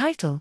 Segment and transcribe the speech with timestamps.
[0.00, 0.40] Title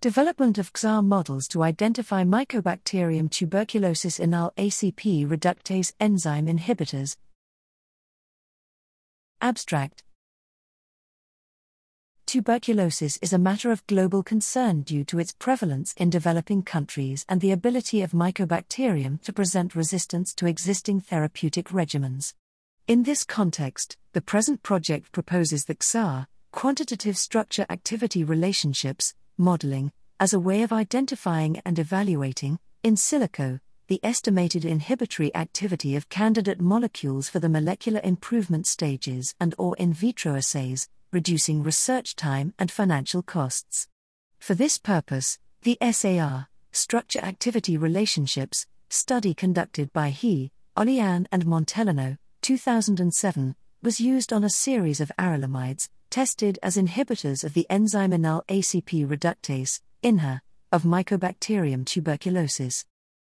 [0.00, 7.18] Development of XAR models to identify Mycobacterium tuberculosis enal ACP reductase enzyme inhibitors.
[9.42, 10.02] Abstract
[12.24, 17.42] Tuberculosis is a matter of global concern due to its prevalence in developing countries and
[17.42, 22.32] the ability of Mycobacterium to present resistance to existing therapeutic regimens.
[22.88, 30.32] In this context, the present project proposes the XR, quantitative structure activity relationships, modeling, as
[30.32, 37.28] a way of identifying and evaluating, in silico, the estimated inhibitory activity of candidate molecules
[37.28, 43.22] for the molecular improvement stages and or in vitro assays, reducing research time and financial
[43.22, 43.88] costs.
[44.38, 52.18] For this purpose, the SAR, Structure Activity Relationships, study conducted by He, Olian and Montellano,
[52.42, 58.44] 2007, was used on a series of acrylamides, tested as inhibitors of the enzyme enal
[58.46, 60.40] ACP reductase, INHA,
[60.72, 62.84] of Mycobacterium tuberculosis.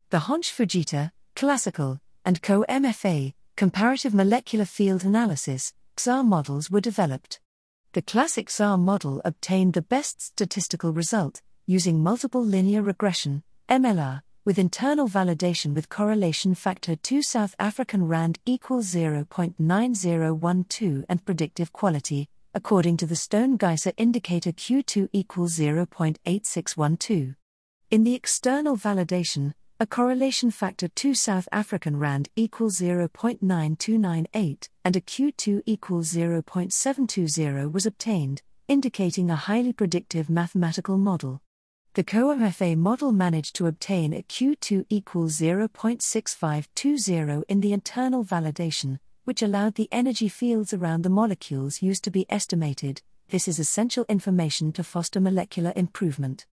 [0.10, 7.40] The Honch Fujita, classical, and co MFA, comparative molecular field analysis, XR models were developed.
[7.94, 14.60] The classic XR model obtained the best statistical result, using multiple linear regression, MLR, with
[14.60, 22.98] internal validation with correlation factor 2 South African Rand equals 0.9012 and predictive quality, according
[22.98, 27.36] to the Stone Geiser indicator Q2 equals 0.8612.
[27.92, 35.02] In the external validation, a correlation factor 2 South African Rand equals 0.9298 and a
[35.02, 41.44] Q2 equals 0.720 was obtained, indicating a highly predictive mathematical model.
[41.94, 48.98] The COMFA model managed to obtain a Q2 equals 0.6520 in the internal validation,
[49.28, 53.02] which allowed the energy fields around the molecules used to be estimated.
[53.28, 56.46] This is essential information to foster molecular improvement.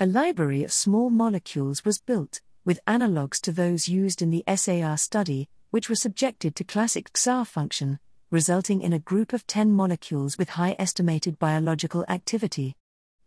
[0.00, 4.96] A library of small molecules was built, with analogues to those used in the SAR
[4.96, 8.00] study, which were subjected to classic XR function,
[8.32, 12.74] resulting in a group of 10 molecules with high estimated biological activity.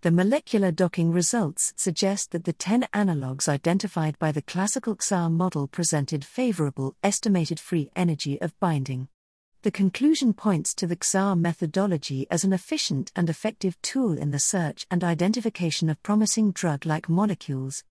[0.01, 5.67] The molecular docking results suggest that the 10 analogues identified by the classical XR model
[5.67, 9.09] presented favorable estimated free energy of binding.
[9.63, 14.39] The conclusion points to the XR methodology as an efficient and effective tool in the
[14.39, 17.83] search and identification of promising drug like molecules,